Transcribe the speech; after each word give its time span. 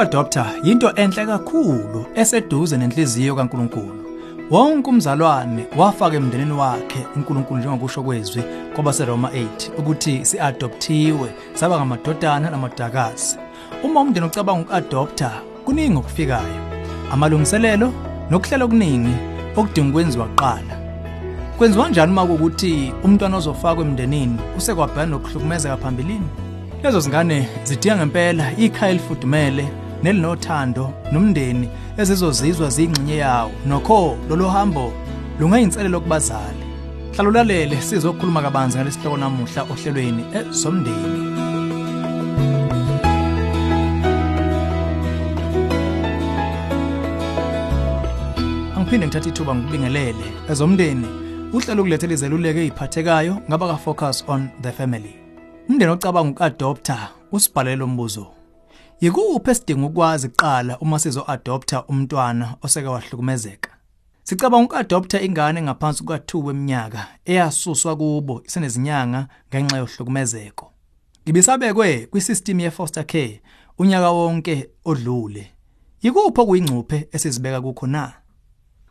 Uku-adopta 0.00 0.46
yinto 0.62 0.92
enhle 0.94 1.26
kakhulu 1.26 2.06
eseduze 2.14 2.76
nenhliziyo 2.76 3.34
kaNkuluNkulu. 3.34 4.04
Wonke 4.50 4.90
umzalwane 4.90 5.66
wafaka 5.76 6.16
emndenini 6.16 6.52
wakhe 6.52 7.06
uNkulunkulu 7.16 7.60
njengokusho 7.60 8.02
kwezwi 8.02 8.42
kwabaseRoma 8.74 9.28
8 9.28 9.46
ukuthi 9.78 10.24
si-adoptiwe 10.24 11.30
saba 11.54 11.76
ngamadodana 11.76 12.50
namadakazi. 12.50 13.38
Uma 13.84 14.00
umndeni 14.00 14.26
ucabanga 14.26 14.60
uku-adopta 14.60 15.30
kuningi 15.64 15.96
okufikayo. 15.96 16.60
Amalungiselelo 17.12 17.92
nokuhlela 18.30 18.64
okuningi 18.64 19.14
okudinga 19.56 19.90
ukwenziwa 19.90 20.26
kuqala. 20.26 20.74
Kwenziwa 21.58 21.84
kanjani 21.84 22.12
uma 22.12 22.26
kuwukuthi 22.26 22.92
umntwana 23.04 23.36
ozofakwa 23.36 23.84
emndenini 23.84 24.38
usekwabhekana 24.58 25.06
nokuhlukumezeka 25.06 25.76
phambilini? 25.76 26.28
Lezo 26.82 27.00
zingane 27.00 27.48
zidinga 27.64 27.96
ngempela 27.96 28.52
ikhaya 28.58 28.90
elifudumele 28.92 29.68
nelinothando 30.02 30.92
nomndeni 31.12 31.68
ezizozizwa 31.96 32.68
ziyingxenye 32.68 33.16
yawo 33.16 33.52
nokho 33.66 34.16
lolo 34.28 34.48
hambo 34.48 34.92
lungayinselelo 35.40 36.00
kubazali. 36.00 36.64
Hlala 37.12 37.28
ulalele 37.28 37.80
sizokhuluma 37.80 38.42
kabanzi 38.42 38.76
ngalesihloko 38.76 39.16
namuhla 39.16 39.62
ohlelweni 39.62 40.24
ezomndeni. 40.38 41.20
Angiphinde 48.76 49.06
ngithathe 49.06 49.28
ithuba 49.28 49.54
ngikubingelele 49.54 50.26
ezomndeni 50.50 51.08
uhlelo 51.52 51.82
ukulethela 51.82 52.14
izeluleko 52.14 52.58
eziphathekayo 52.60 53.34
ngaba 53.48 53.68
ka 53.68 53.76
focus 53.76 54.24
on 54.28 54.48
the 54.62 54.72
family. 54.72 55.14
Umndeni 55.68 55.92
ocabanga 55.92 56.30
uku-adopta 56.30 56.96
usibhalele 57.32 57.84
umbuzo. 57.84 58.39
Yikuphi 59.00 59.50
esidinga 59.50 59.86
ukwazi 59.86 60.28
kuqala 60.28 60.78
uma 60.78 60.98
sizo-adopta 60.98 61.84
umntwana 61.88 62.56
oseke 62.62 62.88
wahlukumezeka? 62.88 63.70
Sicabanga 64.22 64.64
uku-adopta 64.64 65.20
ingane 65.20 65.62
ngaphansi 65.62 66.04
kuka-2 66.04 66.44
weminyaka 66.44 67.08
eyasuswa 67.24 67.96
kubo 67.96 68.42
isenezinyanga 68.44 69.28
ngenxa 69.48 69.76
yohlukumezeko. 69.76 70.72
Ibisabekwe 71.24 72.06
kwisystem 72.06 72.60
ye-foster 72.60 73.06
care 73.06 73.42
unyaka 73.78 74.10
wonke 74.10 74.70
odlule. 74.84 75.52
Yikuphi 76.02 76.40
okuyingcuphe 76.40 77.08
esizibeka 77.12 77.60
kukho 77.60 77.86
na? 77.86 78.12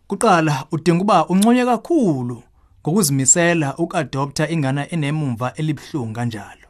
Kuqala 0.08 0.66
udinga 0.72 1.00
kuba 1.00 1.28
unconywe 1.28 1.66
kakhulu 1.66 2.44
ngokuzimisela 2.82 3.78
uku-adopta 3.78 4.50
ingane 4.50 4.84
enemumva 4.90 5.54
elibhlungu 5.54 6.14
kanjalo. 6.14 6.69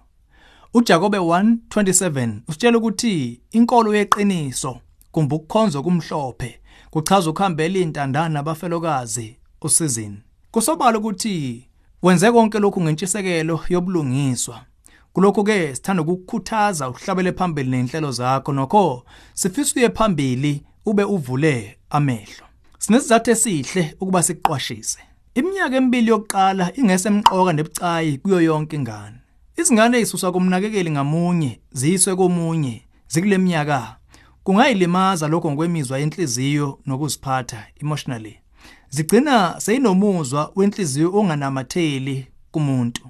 uJakobe 0.74 1.18
1:27 1.18 2.40
usitshela 2.48 2.78
ukuthi 2.78 3.42
inkolo 3.52 3.96
yeqiniso 3.96 4.80
kumbe 5.12 5.36
ukukhonza 5.36 5.82
kumhlophe 5.82 6.60
kuchaza 6.90 7.30
ukuhambela 7.30 7.80
intandana 7.80 8.30
nabafelokazi 8.30 9.38
usizini. 9.62 10.18
Kusobala 10.52 10.98
ukuthi 10.98 11.68
wenze 12.04 12.32
konke 12.32 12.60
lokhu 12.60 12.82
ngentshisekelo 12.82 13.60
yobulungiswa. 13.70 14.62
Kulokho 15.14 15.44
ke 15.44 15.76
sithanda 15.76 16.04
ukukukhuthaza 16.04 16.90
uhlabele 16.90 17.32
phambili 17.32 17.70
nenhlelo 17.70 18.12
zakho 18.12 18.54
nokho 18.54 19.06
sifisa 19.34 19.74
uye 19.80 19.90
phambili 19.90 20.64
ube 20.86 21.04
uvule 21.04 21.78
amehlo. 21.90 22.46
Sinesizathu 22.80 23.32
esihle 23.32 23.96
ukuba 24.00 24.24
siqwashise. 24.24 25.00
Iminyaka 25.36 25.76
emibili 25.76 26.10
yokuqala 26.10 26.72
ingesemqoka 26.78 27.54
nebucayi 27.54 28.18
kuyo 28.18 28.42
yonke 28.42 28.76
ingane. 28.76 29.19
Izingane 29.60 29.98
ezisuswa 29.98 30.32
kumnakekeli 30.32 30.92
ngamunye 30.92 31.60
ziyiswe 31.72 32.16
komunye 32.16 32.82
zikule 33.08 33.38
minyaka 33.38 33.98
kungayilimaza 34.44 35.28
lokho 35.28 35.52
ngokwemizwa 35.52 36.00
yenhliziyo 36.00 36.80
nokuziphatha 36.86 37.68
emotionally. 37.82 38.36
Zigcina 38.90 39.60
seyinomuzwa 39.60 40.52
wenhliziyo 40.56 41.16
onganamatheli 41.18 42.28
kumuntu. 42.52 43.04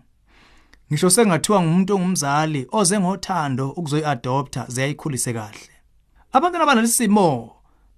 Ngisho 0.92 1.10
sengathiwa 1.10 1.62
ngumuntu 1.62 1.96
ongumzali 1.96 2.68
oze 2.72 3.00
ngothando 3.00 3.70
ukuzoyi-adopta 3.70 4.66
ziyayikhulise 4.68 5.34
kahle. 5.34 5.74
Abantwana 6.32 6.64
abanesimo 6.64 7.52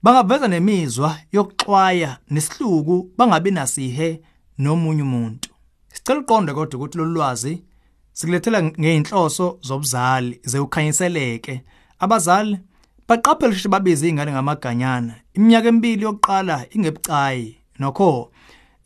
bangaveza 0.03 0.47
nemizwa 0.47 1.17
yokuxwaya 1.31 2.17
nesihluku 2.29 3.11
bangabi 3.17 3.51
nasihe 3.51 4.21
nomunye 4.57 5.01
umuntu. 5.01 5.49
Sicela 5.93 6.19
uqonde 6.19 6.53
kodwa 6.53 6.77
ukuthi 6.79 6.97
lolu 6.97 7.11
lwazi 7.11 7.63
sikulethela 8.13 8.63
ngeinhloso 8.63 9.59
zobuzali 9.61 10.39
zewukhanyiseleke. 10.43 11.63
Abazali 11.99 12.59
baqaphele 13.07 13.51
ukuthi 13.51 13.69
babize 13.69 14.05
izingane 14.05 14.31
ngamaganyana. 14.31 15.15
Iminyaka 15.33 15.67
emibili 15.67 16.03
yokuqala 16.03 16.65
ingebucayi. 16.71 17.57
Nokho 17.79 18.31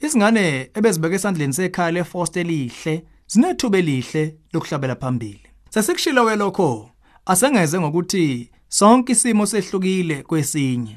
izingane 0.02 0.70
ebezibeke 0.74 1.16
esandleni 1.16 1.54
sekhaya 1.54 1.92
lefoster 1.92 2.42
elihle 2.42 3.04
zinethuba 3.28 3.78
elihle 3.78 4.36
lokuhlabela 4.54 4.96
phambili. 4.96 5.48
Sesikushilo 5.70 6.26
ke 6.26 6.36
lokho 6.36 6.90
asengeze 7.26 7.80
ngokuthi 7.80 8.50
sonke 8.70 9.12
isimo 9.12 9.46
sehlukile 9.46 10.24
kwesinye. 10.24 10.96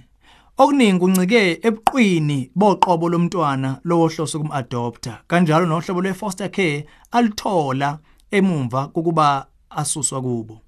Okuningi 0.59 0.99
kuncike 0.99 1.61
ebuqwini 1.63 2.51
boqobo 2.55 3.09
lomntwana 3.09 3.81
lowohloso 3.85 4.39
kum-adopta 4.41 5.13
kanjalo 5.29 5.67
nohlobo 5.67 6.01
lwe-foster 6.03 6.51
care 6.51 6.87
alithola 7.13 7.99
emumva 8.31 8.89
kokuba 8.89 9.47
asuswa 9.71 10.23
kubo. 10.23 10.61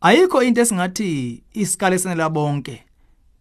Ayikho 0.00 0.42
into 0.42 0.60
esingathi 0.60 1.42
isikale 1.52 1.98
senela 1.98 2.30
bonke. 2.30 2.84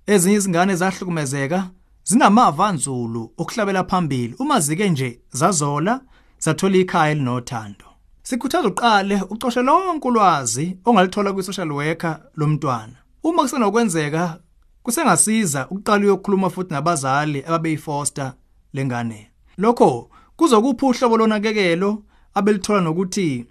Ezinye 0.08 0.36
izingane 0.36 0.76
zahlukumezeka 0.76 1.70
zinamava 2.04 2.68
anzulu 2.68 3.32
okuhlabela 3.38 3.84
phambili. 3.84 4.36
Uma 4.40 4.60
zike 4.60 4.90
nje 4.90 5.20
zazola 5.32 6.02
zathola 6.40 6.78
ikhaya 6.78 7.12
elinothando. 7.12 7.86
Sikhuthaza 8.24 8.68
uqale 8.68 9.22
ucoshe 9.30 9.62
lonke 9.62 10.08
ulwazi 10.08 10.78
ongalithola 10.86 11.34
kwi-social 11.34 11.72
worker 11.72 12.20
lomntwana. 12.36 12.96
Uma 13.24 13.44
kusenokwenzeka 13.44 14.40
kusengasiza 14.84 15.68
ukuqala 15.70 16.04
uyokhuluma 16.04 16.50
futhi 16.50 16.74
nabazali 16.74 17.44
ababeyifoster 17.48 18.34
lengane. 18.74 19.32
Lokho 19.58 20.10
kuzokupha 20.36 20.88
uhlobo 20.88 21.18
lonakekelo 21.18 22.04
abelithola 22.34 22.82
nokuthi 22.82 23.46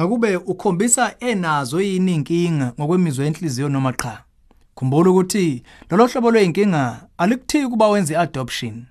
ngakube 0.00 0.36
ukhombisa 0.36 1.14
enazo 1.20 1.80
yini 1.80 2.14
inkinga 2.14 2.72
ngokwemizwa 2.80 3.24
yenhliziyo 3.24 3.68
noma 3.68 3.92
cha 3.92 4.24
khumbula 4.74 5.10
ukuthi 5.10 5.62
lolo 5.90 6.06
hlobo 6.06 6.30
lweinkinga 6.30 7.06
alikuthiki 7.18 7.68
kuba 7.68 7.88
wenza 7.88 8.14
iadoption. 8.14 8.84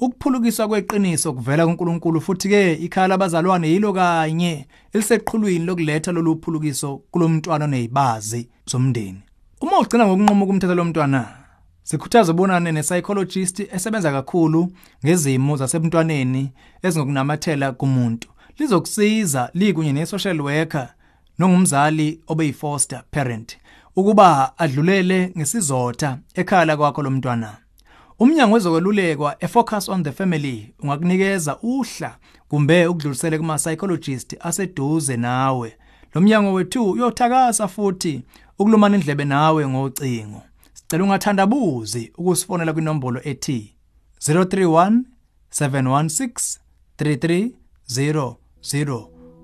Ukuphulukiswa 0.00 0.68
kweqiniso 0.68 1.32
kuvela 1.32 1.66
kuNkulunkulu 1.66 2.20
futhi 2.20 2.48
ke 2.48 2.72
ikhaya 2.72 3.08
labazalwane 3.08 3.68
yilo 3.68 3.92
kanye 3.92 4.66
eliseqhulwini 4.92 5.64
lokuletha 5.64 6.12
lolu 6.12 6.40
phulukiso 6.42 7.00
kulomntwana 7.10 7.64
onezibazi 7.64 8.48
zomndeni. 8.66 9.22
Uma 9.60 9.78
ugcina 9.78 10.06
ngokunqoma 10.06 10.46
kumthetho 10.46 10.74
lomntwana 10.74 11.28
sikhuthaza 11.82 12.32
ubonane 12.32 12.72
nepsychologist 12.72 13.60
esebenza 13.60 14.12
kakhulu 14.12 14.72
ngezimo 15.04 15.56
zasemntwaneni 15.56 16.52
ezingokunamathela 16.82 17.72
kumuntu. 17.72 18.28
Lizokusiza 18.58 19.50
likunye 19.54 19.92
ne-social 19.92 20.40
worker 20.40 20.88
nongumzali 21.38 22.20
obeyi-foster 22.26 23.02
parent 23.10 23.58
ukuba 23.96 24.58
adlulele 24.58 25.32
ngesizotha 25.36 26.18
ekhala 26.34 26.76
kwakho 26.76 27.02
lomntwana 27.02 27.56
umnyango 28.18 28.54
wezokwelulekwa 28.54 29.44
efocus 29.44 29.88
on 29.88 30.02
the 30.04 30.12
family 30.12 30.74
ungakunikeza 30.82 31.58
uhla 31.62 32.16
kumbe 32.48 32.86
ukudlulisele 32.86 33.38
kuma 33.38 33.56
psychologist 33.56 34.36
aseduze 34.40 35.16
nawe. 35.16 35.76
Lo 36.14 36.20
mnyango 36.20 36.52
wethu 36.52 36.90
uyothakasa 36.90 37.68
futhi 37.68 38.22
ukulumana 38.58 38.96
indlebe 38.96 39.24
nawe 39.24 39.68
ngocingo. 39.68 40.42
Sicela 40.72 41.04
ungathandabuzi 41.04 42.12
ukusifonela 42.18 42.72
kwinombolo 42.72 43.20
ethi 43.24 43.74
031 44.28 45.00
716 45.60 46.58
3300 46.98 48.34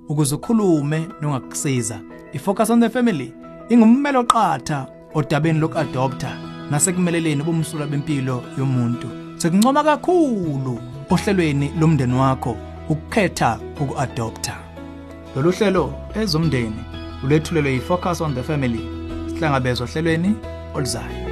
ukuze 0.08 0.34
ukhulume 0.34 1.08
nongakusiza 1.20 2.00
ifocus 2.32 2.70
on 2.70 2.80
the 2.80 2.88
family 2.88 3.32
ingummelo 3.68 4.24
qatha 4.24 4.86
odabeni 5.14 5.58
lokuadopta 5.58 6.36
nasekumeleleni 6.70 7.42
ubumsulwa 7.42 7.86
bempilo 7.86 8.42
yomuntu. 8.58 9.08
Sekuncoma 9.36 9.84
kakhulu 9.84 10.80
ohlelweni 11.10 11.72
lomndeni 11.80 12.14
wakho 12.14 12.56
ukukhetha 12.88 13.60
ukuadopta 13.80 14.56
lolu 15.36 15.50
hlelo 15.50 15.94
ezomndeni 16.14 16.84
ulethulelwe 17.24 17.72
yifocus 17.72 18.20
on 18.20 18.34
the 18.34 18.42
family 18.42 18.80
sihlangabezwa 19.28 19.86
ohlelweni 19.86 20.34
oluzayo. 20.74 21.27